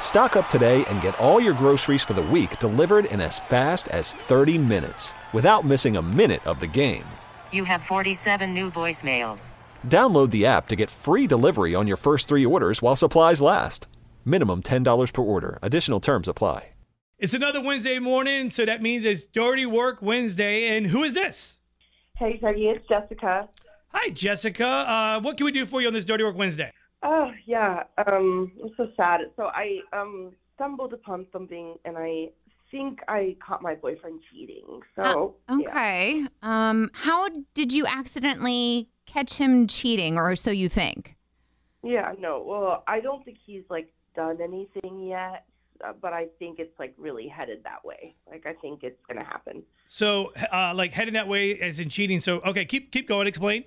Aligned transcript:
Stock 0.00 0.36
up 0.36 0.48
today 0.48 0.84
and 0.86 1.02
get 1.02 1.18
all 1.18 1.40
your 1.40 1.52
groceries 1.52 2.02
for 2.02 2.14
the 2.14 2.22
week 2.22 2.58
delivered 2.60 3.04
in 3.06 3.20
as 3.20 3.38
fast 3.38 3.88
as 3.88 4.12
30 4.12 4.56
minutes 4.56 5.12
without 5.34 5.66
missing 5.66 5.98
a 5.98 6.02
minute 6.02 6.46
of 6.46 6.60
the 6.60 6.66
game. 6.66 7.04
You 7.52 7.64
have 7.64 7.82
47 7.82 8.54
new 8.54 8.70
voicemails. 8.70 9.52
Download 9.86 10.30
the 10.30 10.46
app 10.46 10.68
to 10.68 10.76
get 10.76 10.88
free 10.88 11.26
delivery 11.26 11.74
on 11.74 11.86
your 11.86 11.98
first 11.98 12.28
three 12.28 12.46
orders 12.46 12.80
while 12.80 12.96
supplies 12.96 13.42
last. 13.42 13.88
Minimum 14.24 14.62
$10 14.62 15.12
per 15.12 15.22
order. 15.22 15.58
Additional 15.60 16.00
terms 16.00 16.28
apply. 16.28 16.70
It's 17.18 17.32
another 17.32 17.62
Wednesday 17.62 17.98
morning, 17.98 18.50
so 18.50 18.66
that 18.66 18.82
means 18.82 19.06
it's 19.06 19.24
Dirty 19.24 19.64
Work 19.64 20.02
Wednesday. 20.02 20.76
And 20.76 20.88
who 20.88 21.02
is 21.02 21.14
this? 21.14 21.60
Hey, 22.16 22.38
Dougie, 22.42 22.76
it's 22.76 22.86
Jessica. 22.86 23.48
Hi, 23.88 24.10
Jessica. 24.10 24.66
Uh, 24.66 25.20
what 25.20 25.38
can 25.38 25.46
we 25.46 25.52
do 25.52 25.64
for 25.64 25.80
you 25.80 25.86
on 25.86 25.94
this 25.94 26.04
Dirty 26.04 26.24
Work 26.24 26.36
Wednesday? 26.36 26.70
Oh, 27.02 27.30
yeah. 27.44 27.84
Um, 28.10 28.52
I'm 28.62 28.70
so 28.76 28.88
sad. 29.00 29.20
So 29.36 29.44
I 29.44 29.78
um 29.92 30.32
stumbled 30.54 30.92
upon 30.92 31.26
something, 31.32 31.76
and 31.84 31.96
I 31.98 32.30
think 32.70 33.00
I 33.08 33.36
caught 33.46 33.62
my 33.62 33.74
boyfriend 33.74 34.20
cheating. 34.30 34.80
So 34.96 35.36
Uh, 35.48 35.56
yeah. 35.58 35.68
okay. 35.68 36.26
Um, 36.42 36.90
how 36.94 37.28
did 37.54 37.72
you 37.72 37.86
accidentally 37.86 38.88
catch 39.06 39.34
him 39.34 39.66
cheating, 39.66 40.18
or 40.18 40.34
so 40.36 40.50
you 40.50 40.68
think? 40.68 41.16
Yeah, 41.82 42.12
no. 42.18 42.42
Well, 42.44 42.82
I 42.88 43.00
don't 43.00 43.24
think 43.24 43.38
he's 43.44 43.62
like 43.70 43.92
done 44.16 44.38
anything 44.42 45.06
yet, 45.06 45.44
uh, 45.84 45.92
but 46.00 46.12
I 46.12 46.26
think 46.38 46.58
it's 46.58 46.76
like 46.78 46.94
really 46.96 47.28
headed 47.28 47.62
that 47.64 47.84
way. 47.84 48.16
Like 48.28 48.46
I 48.46 48.54
think 48.54 48.82
it's 48.82 49.00
gonna 49.06 49.24
happen. 49.24 49.62
So, 49.88 50.32
uh, 50.52 50.72
like 50.74 50.92
heading 50.92 51.14
that 51.14 51.28
way 51.28 51.60
as 51.60 51.78
in 51.78 51.88
cheating. 51.88 52.20
So, 52.20 52.40
okay, 52.40 52.64
keep 52.64 52.90
keep 52.90 53.06
going. 53.06 53.28
Explain. 53.28 53.64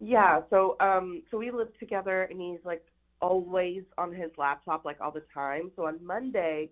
Yeah. 0.00 0.40
So 0.50 0.76
um, 0.80 1.22
so 1.30 1.38
we 1.38 1.50
live 1.50 1.76
together, 1.78 2.24
and 2.24 2.40
he's 2.40 2.64
like 2.64 2.84
always 3.20 3.82
on 3.96 4.12
his 4.12 4.30
laptop, 4.36 4.84
like 4.84 5.00
all 5.00 5.12
the 5.12 5.22
time. 5.32 5.70
So 5.76 5.86
on 5.86 6.04
Monday, 6.04 6.70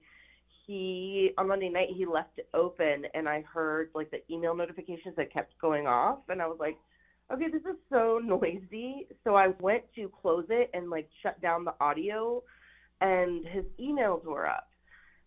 he 0.66 1.30
on 1.38 1.48
Monday 1.48 1.68
night 1.68 1.88
he 1.96 2.06
left 2.06 2.38
it 2.38 2.48
open, 2.54 3.04
and 3.14 3.28
I 3.28 3.42
heard 3.42 3.90
like 3.94 4.10
the 4.10 4.20
email 4.32 4.54
notifications 4.54 5.16
that 5.16 5.32
kept 5.32 5.58
going 5.60 5.86
off, 5.86 6.18
and 6.28 6.42
I 6.42 6.46
was 6.46 6.58
like, 6.60 6.76
okay, 7.32 7.48
this 7.50 7.62
is 7.62 7.76
so 7.90 8.20
noisy. 8.24 9.06
So 9.24 9.34
I 9.34 9.48
went 9.60 9.84
to 9.96 10.10
close 10.20 10.46
it 10.50 10.70
and 10.74 10.90
like 10.90 11.08
shut 11.22 11.40
down 11.40 11.64
the 11.64 11.74
audio, 11.80 12.42
and 13.00 13.46
his 13.46 13.64
emails 13.80 14.24
were 14.24 14.46
up. 14.46 14.68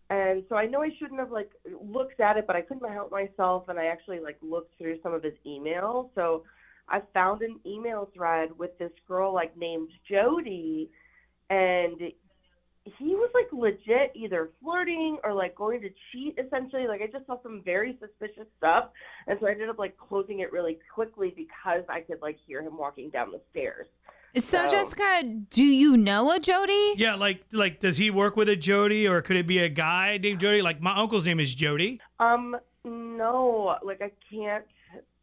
And 0.08 0.44
so 0.48 0.54
I 0.54 0.66
know 0.66 0.82
I 0.82 0.90
shouldn't 0.98 1.18
have 1.18 1.32
like 1.32 1.50
looked 1.82 2.20
at 2.20 2.36
it, 2.36 2.46
but 2.46 2.54
I 2.54 2.62
couldn't 2.62 2.88
help 2.90 3.10
myself, 3.10 3.68
and 3.68 3.78
I 3.78 3.86
actually 3.86 4.20
like 4.20 4.38
looked 4.40 4.78
through 4.78 5.00
some 5.02 5.12
of 5.12 5.22
his 5.22 5.34
emails. 5.46 6.10
So 6.14 6.44
I 6.88 7.00
found 7.12 7.42
an 7.42 7.58
email 7.66 8.08
thread 8.14 8.50
with 8.58 8.76
this 8.78 8.92
girl 9.08 9.32
like 9.34 9.56
named 9.56 9.90
Jody, 10.08 10.88
and 11.50 12.00
he 12.84 13.14
was 13.16 13.30
like 13.34 13.48
legit 13.52 14.12
either 14.14 14.50
flirting 14.62 15.18
or 15.24 15.34
like 15.34 15.54
going 15.56 15.80
to 15.80 15.88
cheat 16.12 16.38
essentially. 16.38 16.86
Like 16.86 17.02
I 17.02 17.06
just 17.08 17.26
saw 17.26 17.42
some 17.42 17.60
very 17.64 17.98
suspicious 18.00 18.46
stuff, 18.58 18.90
and 19.26 19.36
so 19.40 19.46
I 19.48 19.50
ended 19.52 19.68
up 19.68 19.78
like 19.78 19.96
closing 19.96 20.40
it 20.40 20.52
really 20.52 20.78
quickly 20.94 21.32
because 21.36 21.82
I 21.88 22.00
could 22.00 22.22
like 22.22 22.38
hear 22.46 22.62
him 22.62 22.78
walking 22.78 23.10
down 23.10 23.32
the 23.32 23.40
stairs. 23.50 23.86
So, 24.36 24.66
So- 24.66 24.70
Jessica, 24.70 25.22
do 25.50 25.64
you 25.64 25.96
know 25.96 26.30
a 26.30 26.38
Jody? 26.38 26.94
Yeah, 26.96 27.14
like 27.16 27.42
like 27.52 27.80
does 27.80 27.96
he 27.96 28.10
work 28.10 28.36
with 28.36 28.48
a 28.48 28.56
Jody, 28.56 29.08
or 29.08 29.22
could 29.22 29.36
it 29.36 29.46
be 29.48 29.58
a 29.58 29.68
guy 29.68 30.18
named 30.22 30.38
Jody? 30.40 30.62
Like 30.62 30.80
my 30.80 30.96
uncle's 30.96 31.26
name 31.26 31.40
is 31.40 31.52
Jody. 31.54 32.00
Um, 32.20 32.56
no, 32.84 33.76
like 33.82 34.00
I 34.02 34.12
can't. 34.30 34.64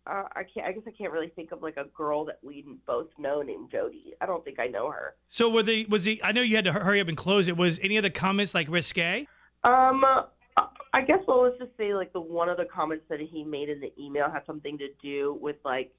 Uh, 0.05 0.23
I 0.35 0.43
can't. 0.43 0.67
I 0.67 0.71
guess 0.73 0.83
I 0.85 0.91
can't 0.91 1.13
really 1.13 1.29
think 1.29 1.51
of 1.51 1.61
like 1.61 1.77
a 1.77 1.85
girl 1.95 2.25
that 2.25 2.39
we 2.43 2.65
both 2.85 3.07
know 3.17 3.41
named 3.41 3.71
Jody. 3.71 4.13
I 4.19 4.25
don't 4.25 4.43
think 4.43 4.59
I 4.59 4.67
know 4.67 4.91
her. 4.91 5.15
So 5.29 5.49
were 5.49 5.63
the 5.63 5.85
was 5.85 6.03
he? 6.03 6.21
I 6.23 6.31
know 6.33 6.41
you 6.41 6.55
had 6.55 6.65
to 6.65 6.73
hurry 6.73 6.99
up 6.99 7.07
and 7.07 7.15
close 7.17 7.47
it. 7.47 7.55
Was 7.55 7.79
any 7.81 7.95
of 7.97 8.03
the 8.03 8.09
comments 8.09 8.53
like 8.53 8.67
risque? 8.69 9.27
Um, 9.63 10.03
I 10.93 11.01
guess 11.01 11.19
well, 11.27 11.43
let's 11.43 11.57
just 11.57 11.71
say 11.77 11.93
like 11.95 12.11
the 12.11 12.19
one 12.21 12.49
of 12.49 12.57
the 12.57 12.65
comments 12.65 13.05
that 13.09 13.19
he 13.21 13.43
made 13.43 13.69
in 13.69 13.79
the 13.79 13.93
email 13.97 14.29
had 14.29 14.45
something 14.45 14.77
to 14.77 14.89
do 15.01 15.37
with 15.41 15.55
like 15.63 15.93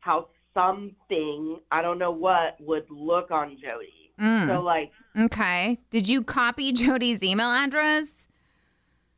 how 0.00 0.28
something 0.54 1.58
I 1.70 1.82
don't 1.82 1.98
know 1.98 2.12
what 2.12 2.56
would 2.60 2.86
look 2.90 3.30
on 3.30 3.56
Jody. 3.60 4.12
Mm, 4.20 4.46
So 4.46 4.62
like, 4.62 4.92
okay. 5.18 5.78
Did 5.90 6.08
you 6.08 6.22
copy 6.22 6.72
Jody's 6.72 7.22
email 7.22 7.50
address? 7.50 8.28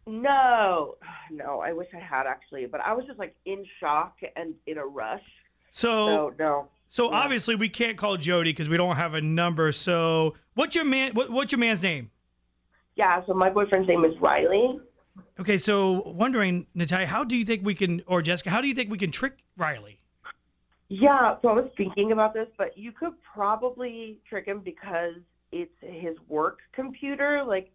No, 0.07 0.97
no, 1.31 1.61
I 1.61 1.73
wish 1.73 1.89
I 1.95 1.99
had 2.01 2.27
actually, 2.27 2.67
but 2.67 2.81
I 2.81 2.93
was 2.93 3.05
just 3.07 3.19
like 3.19 3.35
in 3.45 3.65
shock 3.81 4.17
and 4.37 4.55
in 4.67 4.79
a 4.79 4.87
rush. 4.87 5.23
So 5.71 6.07
So 6.07 6.35
no. 6.39 6.69
so 6.89 7.11
yeah. 7.11 7.19
obviously 7.19 7.57
we 7.57 7.69
can't 7.69 7.97
call 7.99 8.17
Jody 8.17 8.53
because 8.53 8.69
we 8.69 8.77
don't 8.77 8.97
have 8.97 9.15
a 9.15 9.21
number. 9.21 9.73
So 9.73 10.35
what's 10.55 10.75
your 10.75 10.85
man? 10.85 11.13
What, 11.15 11.31
what's 11.31 11.53
your 11.53 11.59
man's 11.59 11.83
name? 11.83 12.11
Yeah. 12.95 13.25
So 13.27 13.35
my 13.35 13.51
boyfriend's 13.51 13.89
name 13.89 14.05
is 14.05 14.15
Riley. 14.21 14.81
Okay, 15.39 15.59
so 15.59 16.03
wondering, 16.07 16.67
Natalia, 16.75 17.07
how 17.07 17.23
do 17.25 17.37
you 17.37 17.45
think 17.45 17.65
we 17.65 17.75
can, 17.75 18.03
or 18.07 18.23
Jessica, 18.23 18.51
how 18.51 18.61
do 18.61 18.69
you 18.69 18.75
think 18.75 18.91
we 18.91 18.97
can 18.99 19.11
trick 19.11 19.39
Riley? 19.57 20.01
Yeah, 20.89 21.37
so 21.43 21.49
I 21.49 21.53
was 21.53 21.71
thinking 21.77 22.13
about 22.13 22.33
this, 22.33 22.47
but 22.57 22.77
you 22.79 22.93
could 22.93 23.13
probably 23.23 24.19
trick 24.29 24.47
him 24.47 24.61
because 24.61 25.15
it's 25.53 25.75
his 25.81 26.17
work 26.29 26.59
computer. 26.73 27.43
Like, 27.47 27.71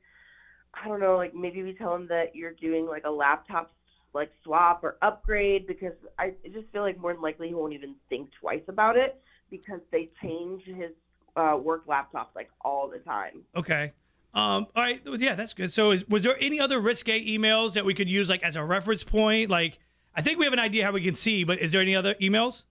I 0.74 0.88
don't 0.88 1.00
know, 1.00 1.18
like 1.18 1.34
maybe 1.34 1.64
we 1.64 1.74
tell 1.74 1.96
him 1.96 2.08
that 2.08 2.36
you're 2.36 2.54
doing 2.54 2.88
like 2.88 3.04
a 3.06 3.12
laptop 3.12 3.72
like 4.14 4.32
swap 4.44 4.84
or 4.84 4.98
upgrade 5.02 5.68
because 5.68 5.94
I 6.20 6.34
just 6.52 6.68
feel 6.74 6.82
like 6.82 6.98
more 6.98 7.14
than 7.14 7.22
likely 7.22 7.48
he 7.48 7.54
won't 7.54 7.74
even 7.74 7.96
think 8.10 8.30
twice 8.40 8.64
about 8.68 8.98
it 8.98 9.22
because 9.50 9.80
they 9.92 10.10
change 10.22 10.64
his 10.64 10.92
uh, 11.36 11.58
work 11.62 11.84
laptop 11.88 12.32
like 12.36 12.50
all 12.62 12.90
the 12.90 13.00
time. 13.00 13.44
Okay. 13.56 13.94
Um, 14.34 14.68
all 14.76 14.84
right. 14.84 15.02
Yeah, 15.06 15.36
that's 15.36 15.54
good. 15.54 15.72
So, 15.74 15.92
is, 15.92 16.08
was 16.08 16.24
there 16.24 16.38
any 16.40 16.60
other 16.60 16.80
risque 16.80 17.26
emails 17.26 17.74
that 17.74 17.84
we 17.84 17.94
could 17.94 18.10
use 18.10 18.30
like 18.30 18.44
as 18.44 18.56
a 18.56 18.64
reference 18.64 19.04
point? 19.04 19.50
Like, 19.50 19.80
I 20.16 20.22
think 20.22 20.40
we 20.40 20.46
have 20.46 20.54
an 20.54 20.60
idea 20.60 20.86
how 20.86 20.92
we 20.92 21.02
can 21.02 21.16
see, 21.16 21.44
but 21.44 21.60
is 21.60 21.74
there 21.74 21.82
any 21.82 21.96
other 21.96 22.16
emails? 22.16 22.64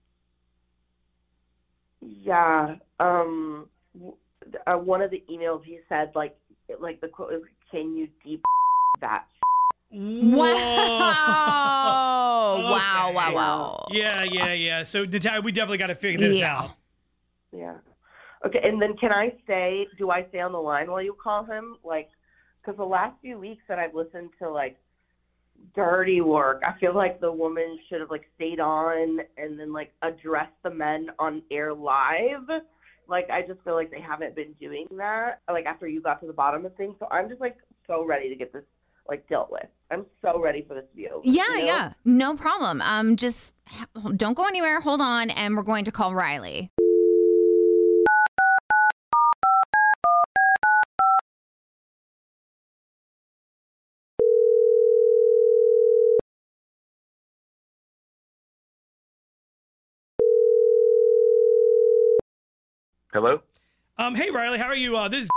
Yeah. 2.01 2.77
Um. 2.99 3.69
Uh, 4.67 4.79
one 4.79 5.03
of 5.03 5.11
the 5.11 5.23
emails 5.31 5.63
he 5.63 5.79
said 5.89 6.11
like 6.15 6.37
like 6.81 7.01
the 7.01 7.09
quote 7.09 7.33
"Can 7.71 7.97
you 7.97 8.09
deep 8.25 8.43
that?" 9.01 9.27
Wow. 9.91 12.07
Okay. 12.51 12.63
Wow, 12.73 13.13
wow, 13.15 13.35
wow. 13.35 13.87
Yeah, 13.91 14.25
yeah, 14.25 14.53
yeah. 14.53 14.83
So, 14.83 15.05
Natalia, 15.05 15.41
we 15.41 15.53
definitely 15.53 15.79
got 15.79 15.89
to 15.89 15.95
figure 15.95 16.19
this 16.19 16.41
Yeah. 16.41 16.57
out. 16.57 16.71
Yeah. 17.53 17.77
Okay, 18.45 18.61
and 18.65 18.81
then 18.81 18.97
can 18.97 19.13
I 19.13 19.35
stay? 19.45 19.87
Do 19.99 20.11
I 20.11 20.27
stay 20.31 20.41
on 20.41 20.53
the 20.53 20.61
line 20.61 20.91
while 20.91 21.03
you 21.03 21.15
call 21.23 21.45
him? 21.45 21.77
Like, 21.85 22.09
because 22.61 22.77
the 22.77 22.85
last 22.85 23.15
few 23.21 23.39
weeks 23.39 23.63
that 23.69 23.79
I've 23.79 23.95
listened 23.95 24.31
to 24.41 24.51
like 24.51 24.77
dirty 25.75 26.21
work, 26.23 26.63
I 26.67 26.73
feel 26.81 26.95
like 26.95 27.21
the 27.21 27.31
woman 27.31 27.79
should 27.89 28.01
have 28.01 28.11
like 28.11 28.25
stayed 28.35 28.61
on 28.61 29.21
and 29.37 29.59
then 29.59 29.73
like 29.73 29.93
addressed 30.03 30.53
the 30.63 30.71
men 30.71 31.11
on 31.19 31.43
air 31.51 31.73
live. 31.75 32.49
Like, 33.09 33.29
I 33.31 33.43
just 33.43 33.61
feel 33.65 33.75
like 33.75 33.91
they 33.91 34.01
haven't 34.01 34.35
been 34.37 34.53
doing 34.61 34.87
that. 34.97 35.41
Like 35.49 35.67
after 35.67 35.87
you 35.87 36.01
got 36.01 36.21
to 36.21 36.27
the 36.27 36.33
bottom 36.33 36.65
of 36.65 36.75
things, 36.77 36.97
so 36.99 37.07
I'm 37.11 37.29
just 37.29 37.41
like 37.41 37.57
so 37.91 38.05
ready 38.05 38.29
to 38.29 38.37
get 38.37 38.53
this 38.53 38.63
like 39.09 39.29
dealt 39.29 39.51
with. 39.51 39.67
I'm 39.91 40.07
so 40.23 40.41
ready 40.41 40.65
for 40.67 40.75
this 40.75 40.85
to 40.91 40.97
be 40.97 41.09
over. 41.09 41.23
Yeah, 41.25 41.43
you 41.49 41.59
know? 41.59 41.67
yeah. 41.67 41.93
No 42.05 42.37
problem. 42.37 42.81
Um, 42.81 43.17
just 43.17 43.57
don't 44.17 44.35
go 44.35 44.45
anywhere. 44.45 44.81
Hold 44.81 45.01
on, 45.01 45.31
and 45.31 45.57
we're 45.57 45.63
going 45.63 45.85
to 45.85 45.93
call 45.93 46.15
Riley. 46.15 46.71
Hello? 63.13 63.41
Um, 63.99 64.15
hey 64.15 64.31
Riley, 64.31 64.59
how 64.59 64.67
are 64.67 64.77
you? 64.77 64.97
Uh, 64.97 65.09
this 65.09 65.25
is 65.25 65.31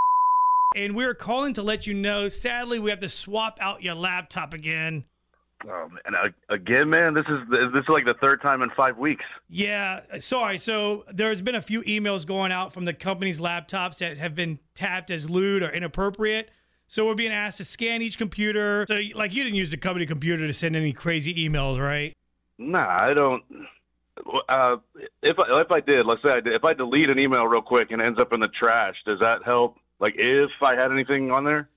and 0.76 0.96
we're 0.96 1.14
calling 1.14 1.54
to 1.54 1.64
let 1.64 1.88
you 1.88 1.94
know. 1.94 2.30
Sadly, 2.30 2.80
we 2.80 2.90
have 2.90 3.00
to 3.00 3.10
swap 3.10 3.58
out 3.62 3.84
your 3.84 3.96
laptop 3.96 4.54
again. 4.54 5.06
Oh, 5.66 5.88
and 6.06 6.16
uh, 6.16 6.30
again, 6.50 6.90
man, 6.90 7.14
this 7.14 7.26
is 7.30 7.40
this 7.50 7.84
is 7.84 7.88
like 7.88 8.06
the 8.06 8.16
third 8.22 8.42
time 8.42 8.62
in 8.62 8.70
five 8.72 8.98
weeks. 8.98 9.24
Yeah, 9.48 10.02
sorry. 10.20 10.58
So 10.58 11.06
there's 11.12 11.42
been 11.42 11.56
a 11.56 11.62
few 11.62 11.82
emails 11.84 12.26
going 12.26 12.52
out 12.52 12.74
from 12.74 12.86
the 12.86 12.94
company's 12.94 13.40
laptops 13.40 14.00
that 14.00 14.18
have 14.18 14.36
been 14.36 14.60
tapped 14.76 15.10
as 15.10 15.30
lewd 15.30 15.64
or 15.64 15.70
inappropriate. 15.70 16.50
So 16.88 17.08
we're 17.08 17.16
being 17.16 17.32
asked 17.32 17.58
to 17.58 17.66
scan 17.66 18.02
each 18.02 18.18
computer. 18.18 18.86
So, 18.88 19.00
like, 19.16 19.34
you 19.34 19.44
didn't 19.44 19.56
use 19.56 19.72
the 19.72 19.78
company 19.78 20.06
computer 20.06 20.46
to 20.46 20.54
send 20.54 20.76
any 20.76 20.94
crazy 20.94 21.34
emails, 21.50 21.80
right? 21.80 22.14
Nah, 22.60 22.86
I 22.86 23.14
don't. 23.14 23.44
Uh, 24.48 24.78
if 25.24 25.40
I, 25.40 25.60
if 25.62 25.72
I 25.72 25.80
did, 25.80 26.06
let's 26.06 26.22
say 26.24 26.34
I 26.34 26.40
did, 26.40 26.54
if 26.54 26.64
I 26.64 26.74
delete 26.74 27.10
an 27.10 27.20
email 27.20 27.48
real 27.48 27.64
quick 27.64 27.92
and 27.92 28.02
it 28.02 28.06
ends 28.06 28.20
up 28.20 28.32
in 28.34 28.40
the 28.40 28.48
trash, 28.50 28.96
does 29.06 29.20
that 29.22 29.44
help? 29.44 29.78
Like, 30.04 30.16
if 30.18 30.52
I 30.62 30.76
had 30.76 30.92
anything 30.92 31.32
on 31.32 31.46
there? 31.46 31.70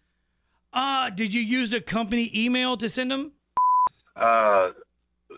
Uh, 0.73 1.11
did 1.11 1.33
you 1.33 1.41
use 1.41 1.71
the 1.71 1.81
company 1.81 2.29
email 2.35 2.77
to 2.77 2.89
send 2.89 3.09
them? 3.09 3.31
Uh, 4.17 4.71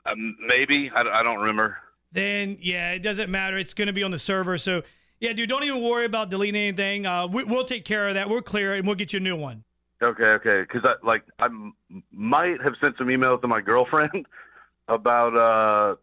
um, 0.07 0.37
maybe 0.47 0.91
I, 0.95 1.03
I 1.03 1.23
don't 1.23 1.39
remember. 1.39 1.77
Then 2.13 2.57
yeah, 2.63 2.93
it 2.93 3.01
doesn't 3.01 3.31
matter. 3.31 3.59
It's 3.59 3.75
going 3.75 3.89
to 3.89 3.93
be 3.93 4.03
on 4.03 4.11
the 4.11 4.19
server. 4.19 4.57
So 4.57 4.85
yeah, 5.21 5.35
dude, 5.35 5.51
don't 5.51 5.65
even 5.65 5.83
worry 5.83 6.07
about 6.07 6.31
deleting 6.31 6.59
anything. 6.59 7.05
Uh, 7.05 7.27
we, 7.27 7.45
we'll 7.45 7.67
take 7.67 7.85
care 7.85 8.09
of 8.09 8.15
that. 8.15 8.31
We'll 8.31 8.41
clear 8.41 8.75
it 8.75 8.79
and 8.79 8.87
we'll 8.87 8.97
get 8.97 9.13
you 9.13 9.19
a 9.19 9.23
new 9.23 9.37
one. 9.37 9.65
Okay, 10.03 10.29
okay. 10.29 10.63
Because 10.63 10.81
I 10.87 11.07
like 11.07 11.25
I 11.41 11.45
m- 11.45 11.75
might 12.11 12.63
have 12.63 12.73
sent 12.83 12.97
some 12.97 13.09
emails 13.09 13.43
to 13.43 13.49
my 13.49 13.61
girlfriend 13.71 14.25
about 14.89 15.37
uh 15.37 15.97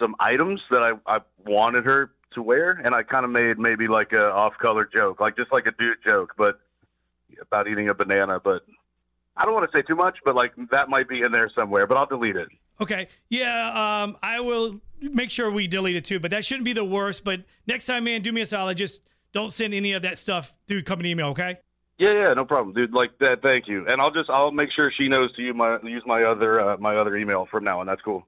some 0.00 0.14
items 0.20 0.60
that 0.70 0.84
I 0.84 0.92
I 1.06 1.18
wanted 1.44 1.84
her 1.86 2.12
to 2.34 2.42
wear, 2.42 2.80
and 2.84 2.94
I 2.94 3.02
kind 3.02 3.24
of 3.24 3.30
made 3.30 3.58
maybe 3.58 3.88
like 3.88 4.12
a 4.12 4.30
off-color 4.32 4.88
joke, 4.94 5.20
like 5.20 5.36
just 5.36 5.52
like 5.52 5.66
a 5.66 5.72
dude 5.72 5.98
joke, 6.06 6.34
but 6.36 6.60
about 7.40 7.68
eating 7.68 7.88
a 7.88 7.94
banana. 7.94 8.40
But 8.42 8.64
I 9.36 9.44
don't 9.44 9.54
want 9.54 9.70
to 9.70 9.76
say 9.76 9.82
too 9.82 9.96
much, 9.96 10.18
but 10.24 10.34
like 10.34 10.52
that 10.70 10.88
might 10.88 11.08
be 11.08 11.22
in 11.22 11.32
there 11.32 11.50
somewhere. 11.58 11.86
But 11.86 11.98
I'll 11.98 12.06
delete 12.06 12.36
it. 12.36 12.48
Okay. 12.80 13.08
Yeah, 13.28 14.02
um, 14.02 14.16
I 14.22 14.40
will 14.40 14.80
make 15.00 15.30
sure 15.30 15.50
we 15.50 15.66
delete 15.66 15.96
it 15.96 16.04
too, 16.04 16.20
but 16.20 16.30
that 16.30 16.44
shouldn't 16.44 16.64
be 16.64 16.72
the 16.72 16.84
worst. 16.84 17.24
But 17.24 17.42
next 17.66 17.86
time, 17.86 18.04
man, 18.04 18.22
do 18.22 18.32
me 18.32 18.40
a 18.40 18.46
solid. 18.46 18.76
Just 18.78 19.02
don't 19.32 19.52
send 19.52 19.74
any 19.74 19.92
of 19.92 20.02
that 20.02 20.18
stuff 20.18 20.56
through 20.66 20.82
company 20.82 21.10
email, 21.10 21.28
okay? 21.28 21.58
Yeah, 21.98 22.14
yeah, 22.14 22.32
no 22.32 22.44
problem, 22.46 22.74
dude. 22.74 22.94
Like 22.94 23.18
that. 23.18 23.42
Thank 23.42 23.68
you, 23.68 23.86
and 23.86 24.00
I'll 24.00 24.10
just 24.10 24.30
I'll 24.30 24.52
make 24.52 24.70
sure 24.74 24.90
she 24.96 25.08
knows 25.08 25.34
to 25.36 25.42
use 25.42 25.54
my 25.54 25.78
use 25.82 26.02
my 26.06 26.22
other 26.22 26.60
uh, 26.60 26.76
my 26.78 26.96
other 26.96 27.16
email 27.16 27.46
from 27.50 27.64
now 27.64 27.80
on. 27.80 27.86
That's 27.86 28.00
cool. 28.00 28.26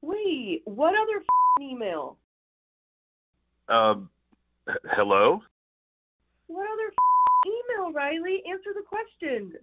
Wait, 0.00 0.62
what 0.64 0.94
other 0.94 1.16
f***ing 1.16 1.70
email? 1.70 2.16
Um, 3.68 4.10
h- 4.68 4.76
hello. 4.92 5.42
What 6.46 6.66
other 6.70 6.92
email, 7.46 7.92
Riley? 7.92 8.42
Answer 8.50 8.70
the 8.74 8.82
question. 8.82 9.54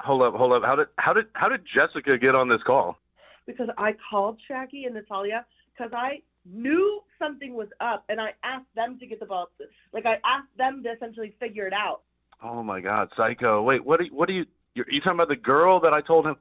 Hold 0.00 0.22
up, 0.22 0.34
hold 0.34 0.52
up. 0.52 0.62
How 0.64 0.74
did 0.74 0.88
how 0.96 1.12
did 1.12 1.26
how 1.34 1.48
did 1.48 1.60
Jessica 1.74 2.18
get 2.18 2.34
on 2.34 2.48
this 2.48 2.62
call? 2.64 2.98
Because 3.46 3.68
I 3.78 3.94
called 4.10 4.38
Shaggy 4.48 4.84
and 4.84 4.94
Natalia 4.94 5.44
because 5.72 5.92
I 5.94 6.22
knew 6.44 7.02
something 7.18 7.54
was 7.54 7.68
up, 7.80 8.04
and 8.08 8.20
I 8.20 8.32
asked 8.42 8.74
them 8.74 8.98
to 8.98 9.06
get 9.06 9.20
the 9.20 9.26
ball. 9.26 9.50
Like 9.92 10.06
I 10.06 10.14
asked 10.24 10.56
them 10.58 10.82
to 10.82 10.90
essentially 10.90 11.34
figure 11.38 11.66
it 11.66 11.72
out. 11.72 12.00
Oh 12.42 12.62
my 12.62 12.80
God, 12.80 13.10
Psycho! 13.16 13.62
Wait, 13.62 13.84
what? 13.84 14.00
Are 14.00 14.06
what 14.06 14.28
are 14.28 14.32
you? 14.32 14.46
You're, 14.74 14.86
you 14.90 15.00
talking 15.00 15.18
about 15.18 15.28
the 15.28 15.36
girl 15.36 15.78
that 15.80 15.92
I 15.92 16.00
told 16.00 16.26
him 16.26 16.36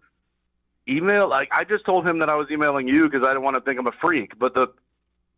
email? 0.87 1.29
Like 1.29 1.49
I 1.51 1.63
just 1.63 1.85
told 1.85 2.07
him 2.07 2.17
that 2.19 2.29
I 2.29 2.35
was 2.35 2.47
emailing 2.49 2.87
you 2.87 3.07
because 3.07 3.25
I 3.25 3.31
didn't 3.31 3.43
want 3.43 3.55
to 3.55 3.61
think 3.61 3.79
I'm 3.79 3.87
a 3.87 3.91
freak. 4.01 4.39
But 4.39 4.55
the 4.55 4.67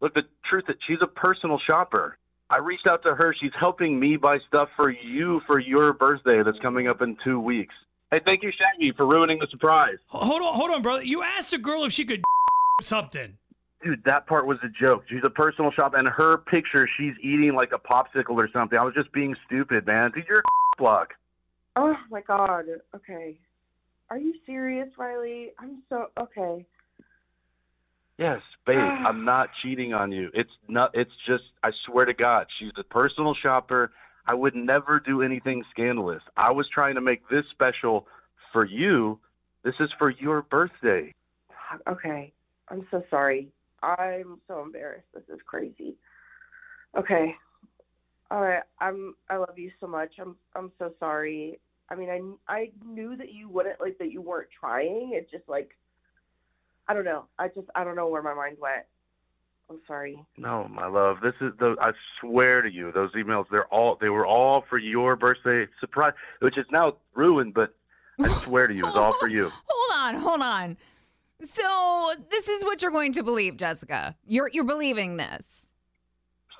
look, 0.03 0.13
the 0.13 0.23
truth 0.45 0.65
is 0.67 0.75
she's 0.85 0.99
a 1.01 1.07
personal 1.07 1.59
shopper. 1.67 2.17
I 2.49 2.59
reached 2.59 2.87
out 2.87 3.03
to 3.05 3.15
her. 3.15 3.33
She's 3.41 3.53
helping 3.59 3.99
me 3.99 4.17
buy 4.17 4.37
stuff 4.47 4.69
for 4.75 4.91
you 4.91 5.41
for 5.47 5.59
your 5.59 5.93
birthday 5.93 6.43
that's 6.43 6.59
coming 6.59 6.87
up 6.87 7.01
in 7.01 7.17
two 7.23 7.39
weeks. 7.39 7.73
Hey, 8.11 8.19
thank 8.23 8.43
you, 8.43 8.51
Shaggy, 8.51 8.91
for 8.95 9.07
ruining 9.07 9.39
the 9.39 9.47
surprise. 9.49 9.97
Hold 10.07 10.43
on, 10.43 10.53
hold 10.53 10.69
on, 10.69 10.83
brother. 10.83 11.03
You 11.03 11.23
asked 11.23 11.53
a 11.53 11.57
girl 11.57 11.85
if 11.85 11.93
she 11.93 12.05
could 12.05 12.23
something. 12.83 13.37
Dude, 13.83 14.03
that 14.05 14.27
part 14.27 14.45
was 14.45 14.59
a 14.63 14.69
joke. 14.69 15.03
She's 15.09 15.23
a 15.23 15.29
personal 15.29 15.71
shopper, 15.71 15.97
and 15.97 16.07
her 16.07 16.37
picture, 16.37 16.87
she's 16.97 17.15
eating 17.21 17.55
like 17.55 17.71
a 17.73 17.79
popsicle 17.79 18.37
or 18.37 18.49
something. 18.55 18.77
I 18.77 18.83
was 18.83 18.93
just 18.93 19.11
being 19.13 19.35
stupid, 19.47 19.87
man. 19.87 20.11
Dude, 20.11 20.25
you're 20.27 20.39
a 20.39 20.43
block. 20.77 21.13
Oh 21.75 21.95
my 22.11 22.21
god. 22.21 22.65
Okay. 22.95 23.35
Are 24.09 24.17
you 24.17 24.35
serious, 24.45 24.89
Riley? 24.97 25.53
I'm 25.57 25.81
so 25.89 26.11
okay. 26.21 26.65
Yes, 28.17 28.41
babe, 28.65 28.77
I'm 28.77 29.21
ah. 29.21 29.23
not 29.23 29.49
cheating 29.61 29.93
on 29.93 30.11
you. 30.11 30.29
It's 30.33 30.51
not. 30.67 30.91
It's 30.93 31.11
just. 31.25 31.43
I 31.63 31.71
swear 31.85 32.05
to 32.05 32.13
God, 32.13 32.47
she's 32.59 32.71
a 32.77 32.83
personal 32.83 33.33
shopper. 33.33 33.91
I 34.27 34.35
would 34.35 34.55
never 34.55 34.99
do 34.99 35.21
anything 35.21 35.63
scandalous. 35.71 36.21
I 36.37 36.51
was 36.51 36.67
trying 36.69 36.95
to 36.95 37.01
make 37.01 37.27
this 37.29 37.43
special 37.51 38.07
for 38.51 38.65
you. 38.65 39.19
This 39.63 39.73
is 39.79 39.89
for 39.97 40.11
your 40.11 40.43
birthday. 40.43 41.11
Okay. 41.87 42.31
I'm 42.69 42.87
so 42.91 43.03
sorry. 43.09 43.49
I'm 43.81 44.39
so 44.47 44.61
embarrassed. 44.61 45.07
This 45.13 45.23
is 45.29 45.39
crazy. 45.45 45.95
Okay. 46.97 47.35
All 48.31 48.41
right. 48.41 48.63
I'm 48.79 49.15
I 49.29 49.37
love 49.37 49.57
you 49.57 49.71
so 49.79 49.87
much. 49.87 50.13
I'm 50.19 50.35
I'm 50.55 50.71
so 50.77 50.93
sorry. 50.99 51.59
I 51.89 51.95
mean, 51.95 52.37
I 52.47 52.53
I 52.53 52.71
knew 52.85 53.15
that 53.17 53.33
you 53.33 53.49
wouldn't 53.49 53.81
like 53.81 53.97
that 53.97 54.11
you 54.11 54.21
weren't 54.21 54.49
trying. 54.57 55.11
It's 55.13 55.31
just 55.31 55.49
like 55.49 55.75
I 56.87 56.93
don't 56.93 57.05
know. 57.05 57.25
I 57.39 57.47
just 57.47 57.67
I 57.75 57.83
don't 57.83 57.95
know 57.95 58.07
where 58.07 58.21
my 58.21 58.33
mind 58.33 58.57
went. 58.59 58.85
I'm 59.69 59.79
sorry. 59.87 60.23
No, 60.37 60.67
my 60.67 60.87
love. 60.87 61.17
This 61.21 61.33
is 61.41 61.53
the. 61.59 61.75
I 61.81 61.91
swear 62.19 62.61
to 62.61 62.71
you, 62.71 62.91
those 62.91 63.11
emails. 63.13 63.45
They're 63.49 63.67
all. 63.67 63.97
They 63.99 64.09
were 64.09 64.25
all 64.25 64.65
for 64.69 64.77
your 64.77 65.15
birthday 65.15 65.67
surprise, 65.79 66.13
which 66.39 66.57
is 66.57 66.65
now 66.71 66.97
ruined. 67.13 67.53
But 67.53 67.73
I 68.19 68.27
swear 68.43 68.67
to 68.67 68.73
you, 68.73 68.85
it's 68.85 68.97
all 68.97 69.17
for 69.19 69.29
you. 69.29 69.51
Hold 69.67 70.15
on, 70.15 70.21
hold 70.21 70.41
on. 70.41 70.77
So 71.41 72.11
this 72.29 72.47
is 72.47 72.63
what 72.63 72.81
you're 72.81 72.91
going 72.91 73.13
to 73.13 73.23
believe, 73.23 73.57
Jessica. 73.57 74.15
You're 74.25 74.49
you're 74.53 74.63
believing 74.63 75.17
this. 75.17 75.67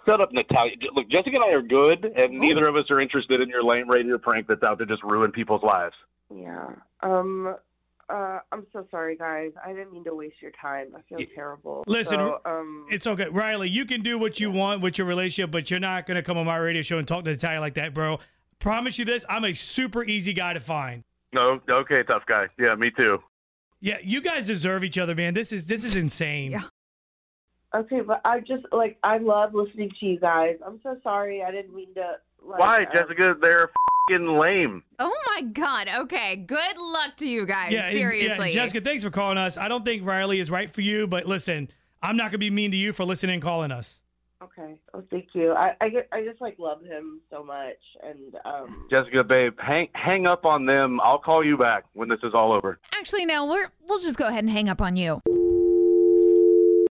Shut 0.05 0.19
up, 0.19 0.31
Natalia. 0.33 0.75
Look, 0.93 1.09
Jessica 1.09 1.35
and 1.35 1.45
I 1.45 1.57
are 1.57 1.61
good, 1.61 2.05
and 2.17 2.33
neither 2.37 2.67
of 2.67 2.75
us 2.75 2.83
are 2.89 2.99
interested 2.99 3.39
in 3.39 3.47
your 3.47 3.63
lame 3.63 3.89
radio 3.89 4.17
prank 4.17 4.47
that's 4.47 4.63
out 4.63 4.79
to 4.79 4.85
just 4.85 5.01
ruin 5.03 5.31
people's 5.31 5.63
lives. 5.63 5.95
Yeah. 6.33 6.71
Um. 7.01 7.55
Uh. 8.09 8.39
I'm 8.51 8.65
so 8.73 8.85
sorry, 8.91 9.15
guys. 9.17 9.51
I 9.63 9.73
didn't 9.73 9.91
mean 9.91 10.03
to 10.05 10.15
waste 10.15 10.41
your 10.41 10.51
time. 10.51 10.87
I 10.95 11.01
feel 11.03 11.25
terrible. 11.33 11.83
Listen, 11.87 12.17
So, 12.17 12.39
um. 12.45 12.85
It's 12.91 13.07
okay, 13.07 13.29
Riley. 13.29 13.69
You 13.69 13.85
can 13.85 14.01
do 14.01 14.17
what 14.17 14.39
you 14.39 14.51
want 14.51 14.81
with 14.81 14.97
your 14.97 15.07
relationship, 15.07 15.51
but 15.51 15.71
you're 15.71 15.79
not 15.79 16.05
gonna 16.05 16.23
come 16.23 16.37
on 16.37 16.45
my 16.45 16.57
radio 16.57 16.81
show 16.81 16.97
and 16.97 17.07
talk 17.07 17.23
to 17.25 17.31
Natalia 17.31 17.59
like 17.59 17.75
that, 17.75 17.93
bro. 17.93 18.19
Promise 18.59 18.97
you 18.97 19.05
this. 19.05 19.25
I'm 19.27 19.43
a 19.45 19.53
super 19.53 20.03
easy 20.03 20.33
guy 20.33 20.53
to 20.53 20.59
find. 20.59 21.03
No, 21.33 21.59
okay, 21.69 22.03
tough 22.03 22.25
guy. 22.27 22.47
Yeah, 22.59 22.75
me 22.75 22.91
too. 22.91 23.19
Yeah, 23.81 23.97
you 24.01 24.21
guys 24.21 24.47
deserve 24.47 24.83
each 24.83 24.97
other, 24.97 25.15
man. 25.15 25.33
This 25.33 25.51
is 25.51 25.67
this 25.67 25.83
is 25.83 25.95
insane. 25.95 26.51
Yeah. 26.51 26.61
Okay, 27.75 28.01
but 28.01 28.21
I 28.23 28.39
just 28.39 28.63
like 28.71 28.97
I 29.03 29.17
love 29.17 29.53
listening 29.53 29.91
to 29.99 30.05
you 30.05 30.19
guys. 30.19 30.55
I'm 30.65 30.79
so 30.83 30.97
sorry. 31.03 31.43
I 31.43 31.51
didn't 31.51 31.75
mean 31.75 31.93
to. 31.95 32.17
Like, 32.45 32.59
Why, 32.59 32.77
um, 32.77 32.85
Jessica? 32.93 33.35
They're 33.41 33.71
fing 34.09 34.37
lame. 34.37 34.83
Oh 34.99 35.12
my 35.35 35.41
God. 35.41 35.87
Okay. 36.01 36.35
Good 36.35 36.77
luck 36.77 37.17
to 37.17 37.27
you 37.27 37.45
guys. 37.45 37.71
Yeah, 37.71 37.85
and- 37.87 37.93
Seriously. 37.93 38.47
yeah, 38.49 38.53
Jessica, 38.53 38.81
thanks 38.81 39.03
for 39.03 39.09
calling 39.09 39.37
us. 39.37 39.57
I 39.57 39.67
don't 39.67 39.83
think 39.85 40.05
Riley 40.05 40.39
is 40.39 40.49
right 40.51 40.69
for 40.69 40.81
you, 40.81 41.07
but 41.07 41.25
listen, 41.25 41.69
I'm 42.01 42.17
not 42.17 42.25
gonna 42.31 42.37
be 42.39 42.49
mean 42.49 42.71
to 42.71 42.77
you 42.77 42.93
for 42.93 43.05
listening 43.05 43.35
and 43.35 43.41
calling 43.43 43.71
us. 43.71 44.01
Okay. 44.43 44.75
Oh, 44.93 45.01
thank 45.09 45.29
you. 45.33 45.53
I 45.53 45.73
I, 45.79 45.87
get, 45.89 46.07
I 46.11 46.23
just 46.23 46.41
like 46.41 46.59
love 46.59 46.83
him 46.83 47.21
so 47.31 47.43
much, 47.43 47.77
and 48.03 48.35
um. 48.43 48.87
Jessica, 48.91 49.23
babe, 49.23 49.53
hang 49.57 49.87
hang 49.93 50.27
up 50.27 50.45
on 50.45 50.65
them. 50.65 50.99
I'll 51.01 51.17
call 51.19 51.45
you 51.45 51.57
back 51.57 51.85
when 51.93 52.09
this 52.09 52.19
is 52.23 52.33
all 52.33 52.51
over. 52.51 52.77
Actually, 52.97 53.25
no. 53.25 53.45
We're 53.45 53.67
we'll 53.87 53.99
just 53.99 54.17
go 54.17 54.27
ahead 54.27 54.43
and 54.43 54.49
hang 54.51 54.67
up 54.67 54.81
on 54.81 54.97
you. 54.97 55.21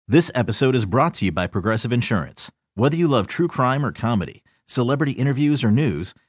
This 0.09 0.31
episode 0.35 0.75
is 0.75 0.85
brought 0.85 1.13
to 1.15 1.25
you 1.25 1.31
by 1.31 1.47
Progressive 1.47 1.91
Insurance. 1.93 2.51
Whether 2.75 2.95
you 2.95 3.07
love 3.07 3.27
true 3.27 3.47
crime 3.47 3.85
or 3.85 3.91
comedy, 3.91 4.43
celebrity 4.65 5.13
interviews 5.13 5.63
or 5.63 5.71
news, 5.71 6.13